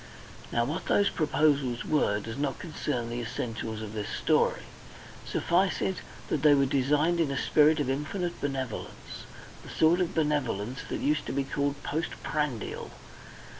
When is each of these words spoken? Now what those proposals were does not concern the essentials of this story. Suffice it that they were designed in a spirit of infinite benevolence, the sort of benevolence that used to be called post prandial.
Now 0.51 0.65
what 0.65 0.85
those 0.85 1.11
proposals 1.11 1.85
were 1.85 2.19
does 2.19 2.35
not 2.39 2.57
concern 2.57 3.11
the 3.11 3.21
essentials 3.21 3.83
of 3.83 3.93
this 3.93 4.09
story. 4.09 4.63
Suffice 5.27 5.79
it 5.79 5.97
that 6.29 6.41
they 6.41 6.55
were 6.55 6.65
designed 6.65 7.19
in 7.19 7.29
a 7.29 7.37
spirit 7.37 7.79
of 7.79 7.87
infinite 7.87 8.41
benevolence, 8.41 9.27
the 9.61 9.69
sort 9.69 10.01
of 10.01 10.15
benevolence 10.15 10.79
that 10.89 11.01
used 11.01 11.27
to 11.27 11.33
be 11.33 11.43
called 11.43 11.83
post 11.83 12.23
prandial. 12.23 12.89